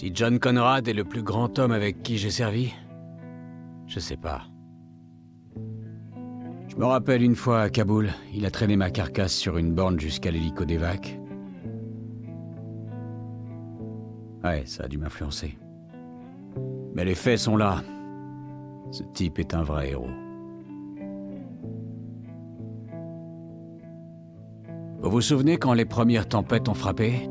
[0.00, 2.72] Si John Conrad est le plus grand homme avec qui j'ai servi
[3.86, 4.44] Je sais pas.
[6.68, 10.00] Je me rappelle une fois à Kaboul, il a traîné ma carcasse sur une borne
[10.00, 11.20] jusqu'à l'hélico d'évac.
[14.42, 15.58] Ouais, ça a dû m'influencer.
[16.94, 17.82] Mais les faits sont là.
[18.92, 20.08] Ce type est un vrai héros.
[25.02, 27.28] Vous vous souvenez quand les premières tempêtes ont frappé?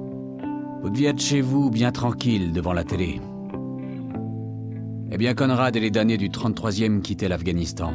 [0.82, 3.20] Vous deviez être chez vous, bien tranquille, devant la télé.
[5.12, 7.94] Eh bien, Conrad et les damnés du 33e quittaient l'Afghanistan.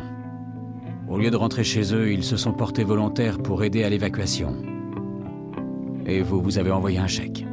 [1.09, 4.55] Au lieu de rentrer chez eux, ils se sont portés volontaires pour aider à l'évacuation.
[6.06, 7.47] Et vous, vous avez envoyé un chèque.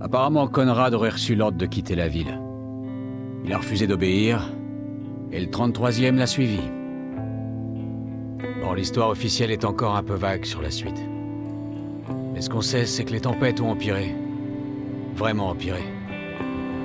[0.00, 2.38] Apparemment, Conrad aurait reçu l'ordre de quitter la ville.
[3.44, 4.52] Il a refusé d'obéir,
[5.32, 6.60] et le 33e l'a suivi.
[8.60, 11.00] Bon, l'histoire officielle est encore un peu vague sur la suite.
[12.36, 14.14] Mais ce qu'on sait, c'est que les tempêtes ont empiré.
[15.14, 15.82] Vraiment empiré.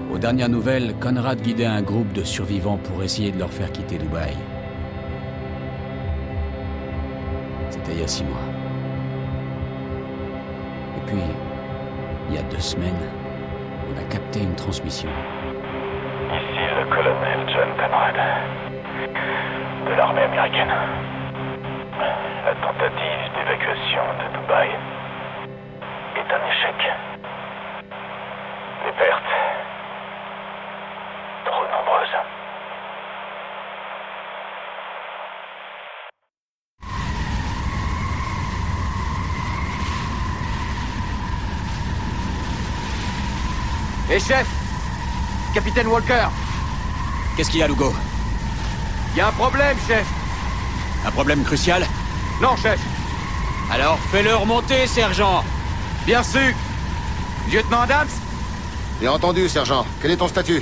[0.10, 3.98] Aux dernières nouvelles, Conrad guidait un groupe de survivants pour essayer de leur faire quitter
[3.98, 4.34] Dubaï.
[7.70, 8.40] C'était il y a six mois.
[10.98, 11.22] Et puis,
[12.30, 13.10] il y a deux semaines,
[13.94, 15.10] on a capté une transmission.
[16.30, 18.16] Ici le colonel John Conrad,
[19.86, 20.72] de l'armée américaine.
[22.46, 24.91] La tentative d'évacuation de Dubaï
[26.32, 26.76] est un échec.
[28.86, 29.24] Les pertes,
[31.46, 32.18] trop nombreuses.
[44.10, 44.48] Hé chef.
[45.54, 46.28] Capitaine Walker.
[47.36, 47.94] Qu'est-ce qu'il y a, Lugo?
[49.16, 50.08] Y a un problème, chef.
[51.06, 51.86] Un problème crucial?
[52.42, 52.80] Non, chef.
[53.72, 55.44] Alors fais-le remonter, sergent
[56.06, 56.54] Bien sûr
[57.52, 58.08] Lieutenant Adams?
[59.00, 59.86] Bien entendu, sergent.
[60.02, 60.62] Quel est ton statut?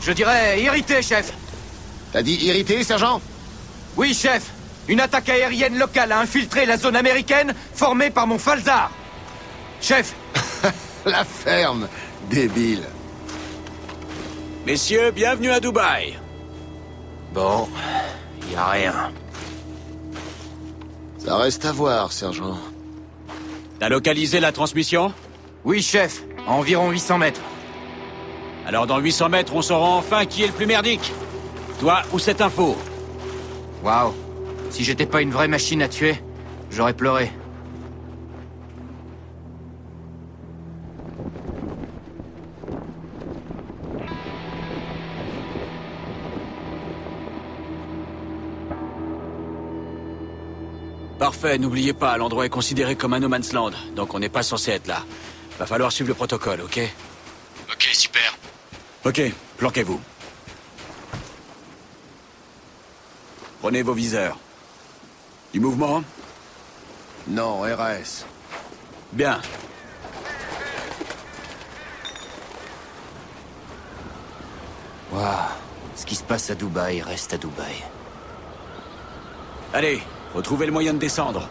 [0.00, 1.32] Je dirais irrité, chef
[2.12, 3.20] T'as dit irrité, sergent?
[3.96, 4.50] Oui, chef
[4.88, 8.90] Une attaque aérienne locale a infiltré la zone américaine formée par mon Falzar
[9.80, 10.14] Chef
[11.06, 11.88] La ferme
[12.30, 12.84] Débile.
[14.64, 16.16] Messieurs, bienvenue à Dubaï.
[17.34, 17.68] Bon,
[18.50, 19.12] y a rien.
[21.18, 22.56] Ça reste à voir, sergent.
[23.82, 25.12] T'as localisé la transmission
[25.64, 27.40] Oui, chef, à environ 800 mètres.
[28.64, 31.12] Alors dans 800 mètres, on saura enfin qui est le plus merdique.
[31.80, 32.76] Toi ou cette info?
[33.82, 34.14] Waouh
[34.70, 36.14] Si j'étais pas une vraie machine à tuer,
[36.70, 37.32] j'aurais pleuré.
[51.42, 54.70] N'oubliez pas, l'endroit est considéré comme un no man's land, donc on n'est pas censé
[54.70, 55.02] être là.
[55.58, 56.80] Va falloir suivre le protocole, ok?
[57.70, 58.38] Ok, super.
[59.04, 59.20] Ok,
[59.56, 60.00] planquez-vous.
[63.60, 64.38] Prenez vos viseurs.
[65.52, 66.04] Du mouvement?
[67.26, 68.24] Non, RAS.
[69.12, 69.40] Bien.
[75.12, 75.24] Waouh
[75.96, 77.84] Ce qui se passe à Dubaï reste à Dubaï.
[79.74, 80.02] Allez,
[80.34, 81.48] retrouvez le moyen de descendre.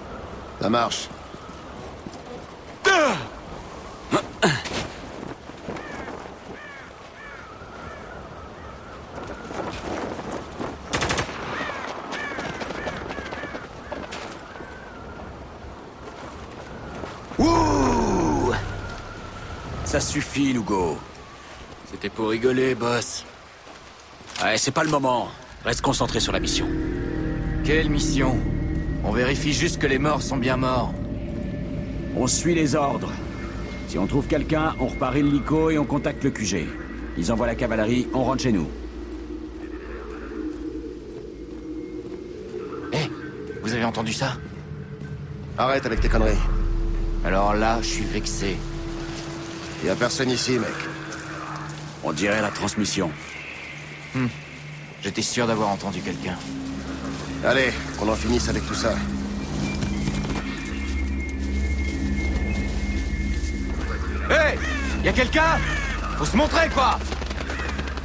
[0.61, 1.09] Ça marche.
[17.39, 18.51] Ouh
[19.85, 20.97] Ça suffit, Lugo.
[21.91, 23.25] C'était pour rigoler, boss.
[24.43, 25.29] Ouais, c'est pas le moment.
[25.65, 26.67] Reste concentré sur la mission.
[27.63, 28.39] Quelle mission?
[29.03, 30.93] On vérifie juste que les morts sont bien morts.
[32.15, 33.11] On suit les ordres.
[33.87, 36.65] Si on trouve quelqu'un, on repart l'hélico et on contacte le QG.
[37.17, 38.69] Ils envoient la cavalerie, on rentre chez nous.
[42.93, 43.09] Hé
[43.63, 44.37] Vous avez entendu ça?
[45.57, 46.37] Arrête avec tes conneries.
[47.25, 48.55] Alors là, je suis vexé.
[49.83, 50.69] Y a personne ici, mec.
[52.03, 53.11] On dirait la transmission.
[55.03, 56.35] J'étais sûr d'avoir entendu quelqu'un.
[57.43, 58.93] Allez, qu'on en finisse avec tout ça.
[64.29, 64.59] Hé
[65.03, 65.57] Y a quelqu'un?
[66.17, 66.99] Faut se montrer, quoi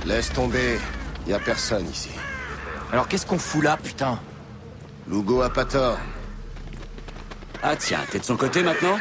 [0.07, 0.79] Laisse tomber.
[1.27, 2.11] Y a personne ici.
[2.93, 4.19] Alors qu'est-ce qu'on fout là, putain?
[5.09, 5.99] Lugo a pas tort.
[7.63, 8.99] Ah tiens, t'es de son côté maintenant?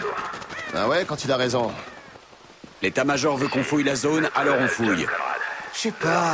[0.76, 1.72] Ah ouais, quand il a raison.
[2.82, 5.08] L'état-major veut qu'on fouille la zone, alors on fouille.
[5.74, 6.34] Je sais pas.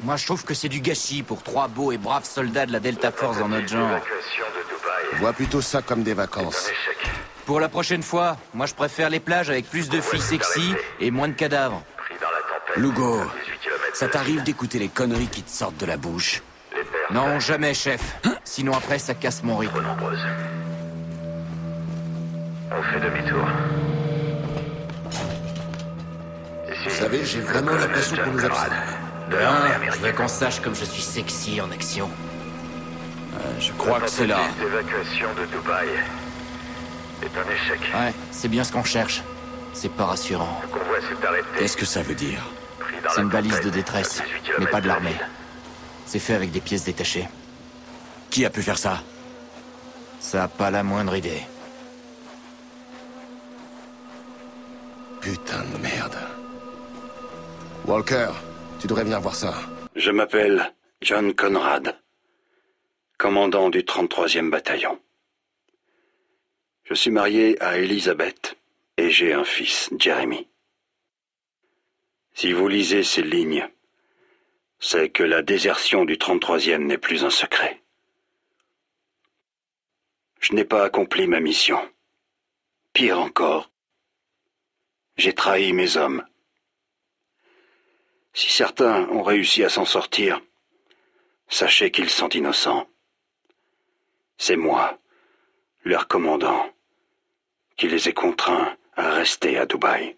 [0.00, 2.78] Moi, je trouve que c'est du gâchis pour trois beaux et braves soldats de la
[2.78, 4.00] Delta Force dans notre genre.
[5.14, 6.70] Vois plutôt ça comme des vacances.
[7.46, 11.10] Pour la prochaine fois, moi je préfère les plages avec plus de filles sexy et
[11.10, 11.82] moins de cadavres.
[12.76, 16.42] Lugo, 18 kilomètres ça t'arrive d'écouter les conneries qui te sortent de la bouche?
[17.10, 18.20] Non, jamais, chef.
[18.44, 19.82] Sinon après, ça casse mon rythme.
[22.70, 23.48] On fait demi-tour.
[26.84, 28.97] Vous savez, j'ai vraiment l'impression qu'on nous observe.
[29.32, 32.10] Hein, je veux qu'on sache comme je suis sexy en action.
[33.60, 34.38] Je crois que c'est là.
[34.38, 35.88] La tentative d'évacuation de Dubaï
[37.22, 37.80] est un échec.
[37.94, 39.22] Ouais, c'est bien ce qu'on cherche.
[39.72, 40.60] C'est pas rassurant.
[40.62, 41.46] Le convoi s'est arrêté.
[41.58, 42.42] Qu'est-ce que ça veut dire
[43.10, 45.16] C'est une balise de détresse, à 18 mais pas de la l'armée.
[46.06, 47.28] C'est fait avec des pièces détachées.
[48.30, 49.02] Qui a pu faire ça
[50.20, 51.42] Ça a pas la moindre idée.
[55.20, 56.16] Putain de merde.
[57.86, 58.28] Walker,
[58.80, 59.54] tu devrais venir voir ça.
[59.96, 60.72] Je m'appelle
[61.02, 61.98] John Conrad,
[63.18, 65.00] commandant du 33e bataillon.
[66.84, 68.56] Je suis marié à Elizabeth
[68.96, 70.48] et j'ai un fils, Jeremy.
[72.34, 73.68] Si vous lisez ces lignes,
[74.78, 77.82] c'est que la désertion du 33e n'est plus un secret.
[80.40, 81.80] Je n'ai pas accompli ma mission.
[82.92, 83.70] Pire encore,
[85.16, 86.24] j'ai trahi mes hommes.
[88.38, 90.40] Si certains ont réussi à s'en sortir,
[91.48, 92.86] sachez qu'ils sont innocents.
[94.36, 94.96] C'est moi,
[95.82, 96.70] leur commandant,
[97.76, 100.16] qui les ai contraints à rester à Dubaï,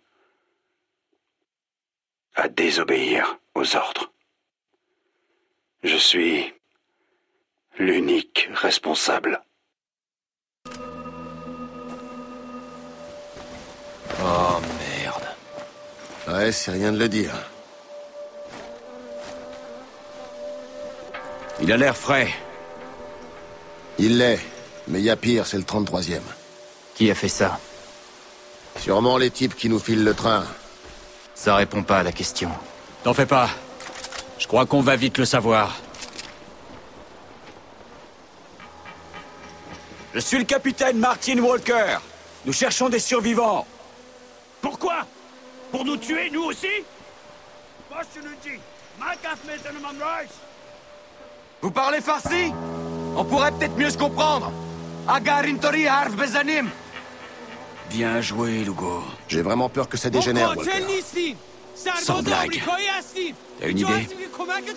[2.35, 4.13] à désobéir aux ordres.
[5.83, 6.53] Je suis
[7.79, 9.43] l'unique responsable.
[14.23, 15.29] Oh merde.
[16.29, 17.50] Ouais, c'est rien de le dire.
[21.63, 22.29] Il a l'air frais.
[23.99, 24.41] Il l'est,
[24.89, 26.21] mais il y a pire, c'est le 33e.
[26.95, 27.61] Qui a fait ça?
[28.79, 30.45] Sûrement les types qui nous filent le train.
[31.35, 32.51] Ça répond pas à la question.
[33.03, 33.51] T'en fais pas.
[34.39, 35.77] Je crois qu'on va vite le savoir.
[40.15, 41.99] Je suis le capitaine Martin Walker.
[42.47, 43.67] Nous cherchons des survivants.
[44.63, 45.07] Pourquoi?
[45.71, 46.67] Pour nous tuer, nous aussi?
[47.91, 48.59] Je dis
[51.63, 52.53] Vous parlez farsi?
[53.17, 54.51] On pourrait peut-être mieux se comprendre.
[55.07, 56.69] Agarintori harf bezanim.
[57.91, 59.03] Bien joué, Lugo.
[59.29, 60.71] J'ai vraiment peur que ça dégénère, Walker.
[61.75, 62.63] Sans blague.
[63.61, 64.09] T'as une idée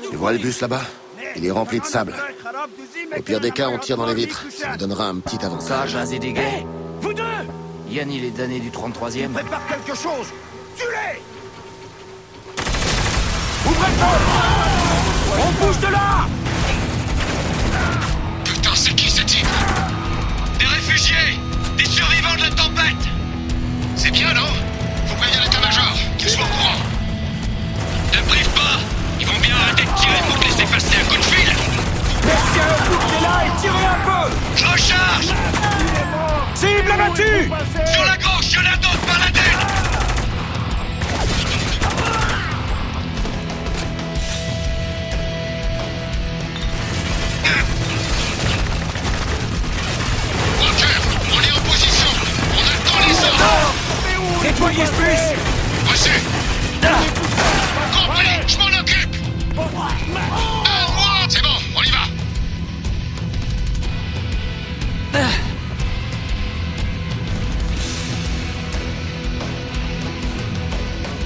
[0.09, 0.81] Tu vois le bus là-bas?
[1.35, 2.15] Il est rempli de sable.
[3.17, 4.45] Au pire des cas, on tire dans les vitres.
[4.49, 6.19] Ça nous donnera un petit Ça, avantage.
[6.19, 6.41] Des gars.
[7.01, 7.23] Vous deux
[7.89, 9.29] Yann, il est damné du 33e.
[9.29, 10.27] Prépare quelque chose
[10.75, 11.21] Tuez
[15.37, 16.27] On bouge de là
[18.83, 19.47] c'est qui ce type
[20.59, 21.39] Des réfugiés
[21.77, 23.03] Des survivants de la tempête
[23.95, 24.47] C'est bien, non
[25.07, 26.79] Faut prévenir l'état-major, qu'il soit au courant.
[28.13, 28.79] Ne prive pas.
[29.21, 31.49] Ils vont bien arrêter de tirer pour te laisser passer un coup de fil.
[32.25, 35.29] Merci à bout qui est là et tirez un peu Je recharge.
[36.53, 37.49] Cible abattue
[37.93, 38.17] Sur la
[54.61, 56.11] ordres Nettoyez ce bus Reçu
[57.91, 59.15] Compris, je m'en occupe.
[59.57, 59.87] À moi
[61.29, 61.99] C'est bon, on y va.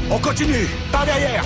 [0.09, 1.43] On continue Par derrière.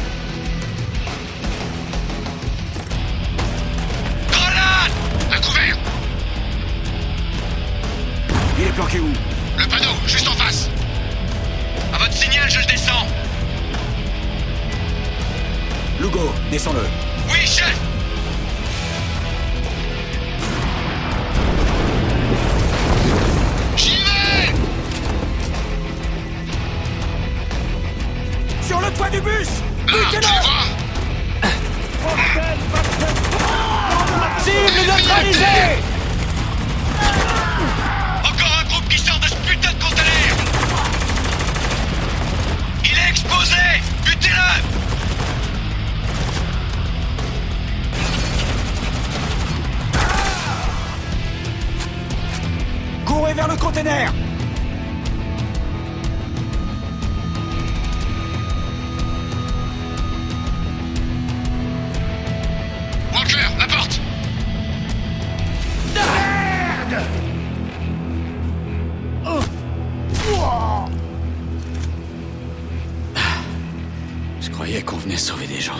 [4.29, 4.91] Grenade.
[5.31, 5.77] À couvert.
[8.59, 9.09] Il est planqué où?
[9.57, 10.69] Le panneau, juste en face
[12.47, 13.07] Je le descends.
[15.99, 16.85] Lugo, descends-le.
[17.29, 17.77] Oui, chef.
[23.77, 24.53] J'y vais.
[28.67, 29.47] Sur le toit du bus.
[29.87, 30.27] Ah, Butez-le
[34.43, 35.90] Cible neutralisée
[75.01, 75.73] venait sauver des gens.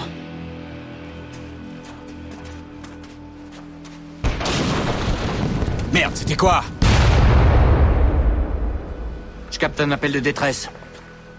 [5.93, 6.63] Merde, c'était quoi?
[9.51, 10.69] Je capte un appel de détresse.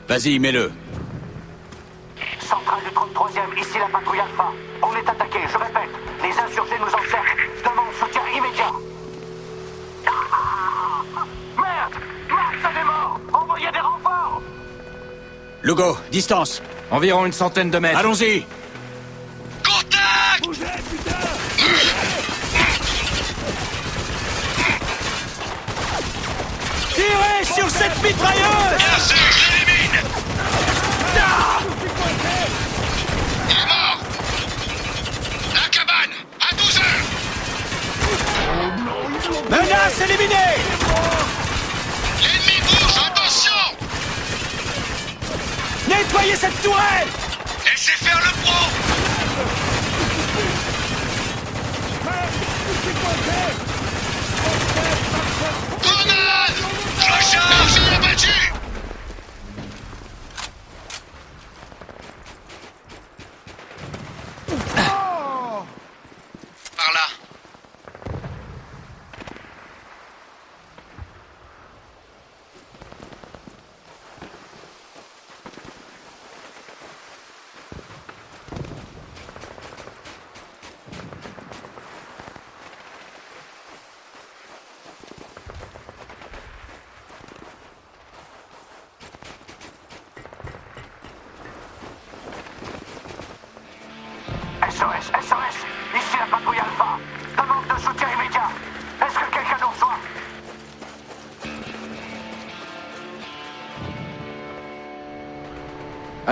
[0.09, 0.71] Vas-y, mets-le.
[2.41, 4.53] Centrale du 33e, ici la patrouille Alpha.
[4.83, 5.91] On est attaqué, je répète.
[6.23, 7.49] Les insurgés nous encerclent.
[7.65, 8.73] Demande soutien immédiat.
[10.07, 11.03] Ah
[11.57, 11.95] Merde
[12.29, 14.43] Merde, ça démarre Envoyez des renforts
[15.63, 16.61] Lugo, distance.
[16.93, 17.99] Environ une centaine de mètres.
[17.99, 18.45] Allons-y.
[19.65, 20.45] Contact!
[20.45, 21.17] Bougez, putain.
[26.95, 28.77] Tirez sur cette mitrailleuse.
[28.77, 30.01] Bien sûr, je l'élimine.
[33.49, 33.99] Il est mort.
[35.55, 37.07] La cabane À 12 heures.
[39.51, 40.82] Menace éliminée
[46.03, 47.07] Nettoyez cette tourelle
[47.65, 48.53] Laissez faire le pro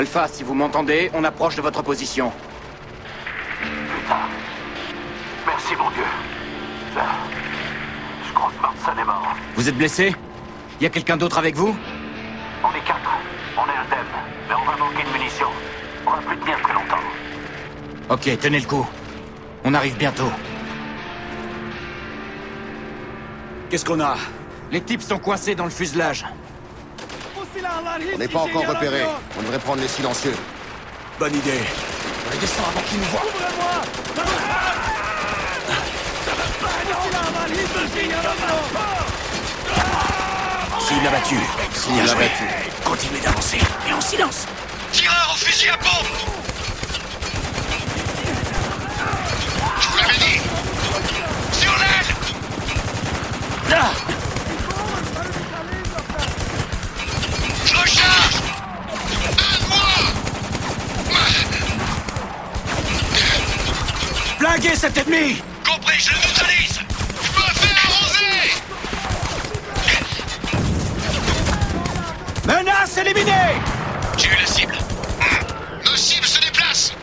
[0.00, 2.32] Alpha, si vous m'entendez, on approche de votre position.
[3.60, 4.16] Putain.
[5.46, 6.04] Merci, mon Dieu.
[6.96, 7.04] Là,
[8.26, 9.36] je crois que Martson est mort.
[9.56, 10.16] Vous êtes blessé?
[10.80, 11.76] Y a quelqu'un d'autre avec vous?
[12.64, 13.10] On est quatre.
[13.58, 14.06] On est indemne.
[14.48, 15.50] Mais on va manquer de munitions.
[16.06, 17.04] On va plus tenir très longtemps.
[18.08, 18.88] Ok, tenez le coup.
[19.64, 20.32] On arrive bientôt.
[23.68, 24.16] Qu'est-ce qu'on a?
[24.72, 26.24] Les types sont coincés dans le fuselage.
[28.14, 29.02] On n'est pas encore repéré.
[29.38, 30.34] On devrait prendre les silencieux.
[31.18, 31.60] Bonne idée.
[40.80, 41.36] Cible abattue.
[41.72, 42.44] Cible abattue.
[42.84, 43.58] Continuez d'avancer.
[43.88, 44.46] Et en silence.
[44.92, 46.06] Tireur au fusil à pompe
[49.80, 50.40] Je vous l'avais dit
[51.52, 52.06] Sur l'aile
[53.68, 54.09] Je
[64.38, 66.80] Flinguez cet ennemi Compris, je le neutralise.
[67.22, 68.44] Je me fais arroser
[72.46, 73.60] Menace éliminée.
[74.16, 74.76] J'ai eu la cible.
[75.84, 76.94] Nos cibles se déplacent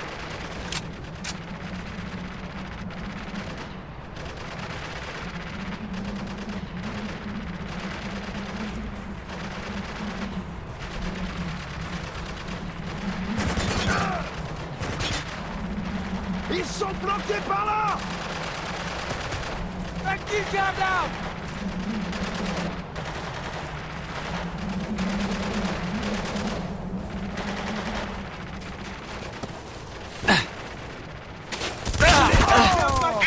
[16.50, 17.98] Ils sont bloqués par là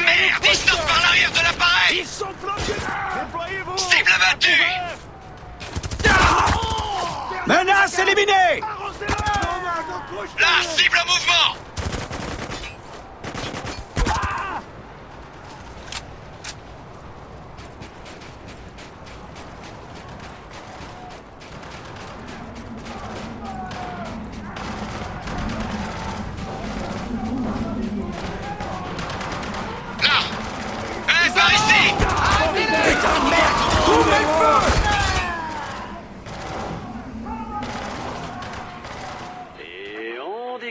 [0.05, 2.81] Merde, ils sortent par l'arrière de l'appareil Ils sont bloqués
[3.15, 4.61] Déployez-vous Cible abattue
[10.41, 11.70] La cible en mouvement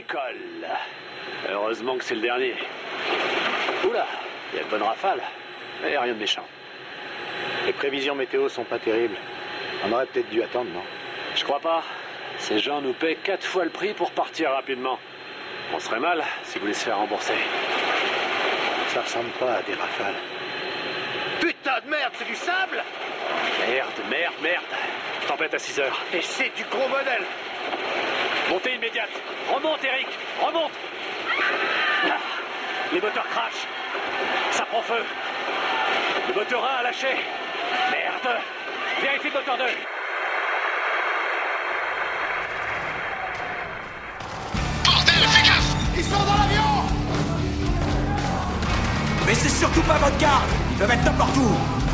[0.00, 0.66] décolle.
[1.50, 2.54] Heureusement que c'est le dernier.
[3.86, 4.06] Oula,
[4.52, 5.20] il y a de bonnes rafales,
[5.82, 6.46] mais rien de méchant.
[7.66, 9.16] Les prévisions météo sont pas terribles.
[9.84, 10.82] On aurait peut-être dû attendre, non?
[11.34, 11.82] Je crois pas.
[12.38, 14.98] Ces gens nous paient quatre fois le prix pour partir rapidement.
[15.74, 17.34] On serait mal s'ils voulaient se faire rembourser.
[18.88, 20.14] Ça ressemble pas à des rafales.
[21.40, 22.82] Putain de merde, c'est du sable?
[23.68, 24.64] Merde, merde, merde.
[25.28, 26.00] Tempête à 6 heures.
[26.14, 27.24] Et c'est du gros modèle
[28.50, 29.10] Montée immédiate.
[29.54, 30.08] Remonte, Eric.
[30.44, 30.72] Remonte.
[32.04, 32.16] Ah,
[32.92, 33.68] les moteurs crachent.
[34.50, 35.04] Ça prend feu.
[36.28, 37.14] Le moteur 1 a lâché.
[37.92, 38.38] Merde.
[39.00, 39.64] Vérifie le moteur 2.
[44.84, 46.62] Bordel, fais gaffe Ils sont dans l'avion
[49.26, 51.89] Mais c'est surtout pas votre garde Ils peuvent être n'importe où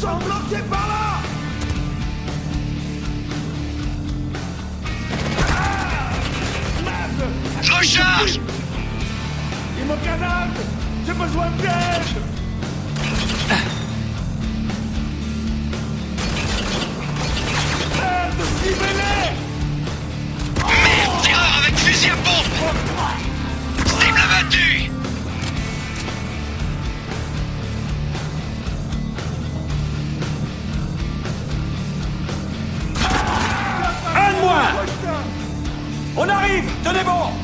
[0.00, 1.20] sont bloqués par là
[7.60, 8.40] Je recharge
[9.78, 9.94] Ils me
[11.06, 12.00] J'ai besoin d'aide
[17.96, 19.30] Merde, ciblez-les
[20.56, 22.46] Merde, tireur avec fusil à pompe.
[23.86, 24.89] Cible abattue
[36.82, 37.39] Tenez bon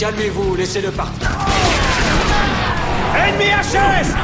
[0.00, 1.28] calmez-vous, laissez-le partir.
[3.14, 4.14] Ennemi HS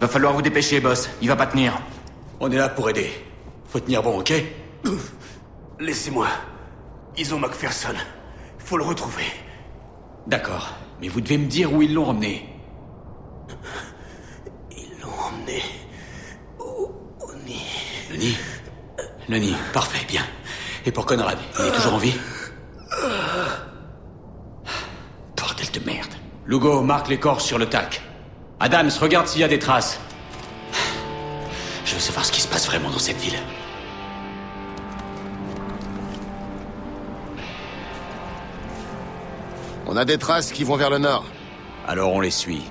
[0.00, 1.10] Va falloir vous dépêcher, boss.
[1.20, 1.78] Il va pas tenir.
[2.40, 3.10] On est là pour aider.
[3.66, 4.32] Faut tenir bon, ok?
[5.80, 6.28] Laissez-moi.
[7.18, 7.94] Ils ont Macpherson.
[8.58, 9.26] Faut le retrouver.
[10.26, 10.72] D'accord.
[11.02, 12.48] Mais vous devez me dire où ils l'ont emmené.
[14.70, 15.62] Ils l'ont emmené.
[19.28, 20.22] Le nid, parfait, bien.
[20.86, 22.14] Et pour Conrad, il est toujours en vie
[25.36, 26.12] Bordel de merde.
[26.46, 28.00] Lugo, marque les corps sur le tac.
[28.60, 30.00] Adams, regarde s'il y a des traces.
[31.84, 33.38] Je veux savoir ce qui se passe vraiment dans cette ville.
[39.86, 41.24] On a des traces qui vont vers le nord.
[41.86, 42.70] Alors on les suit.